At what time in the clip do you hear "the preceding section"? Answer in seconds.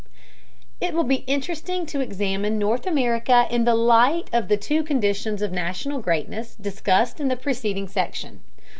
7.27-8.41